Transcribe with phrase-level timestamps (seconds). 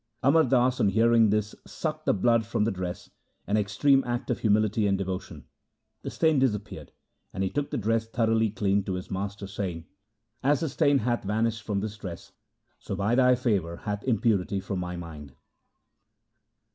[0.23, 3.11] Amar Das, on hearing this, sucked the blood from the dress,
[3.45, 5.45] an extreme act of humility and devotion.
[6.01, 6.91] The stain disappeared,
[7.31, 9.85] and he took the dress thoroughly clean to his master, saying,'
[10.51, 12.31] As the stain hath vanished from this dress,
[12.79, 15.35] so by thy favour hath impurity from my mind.'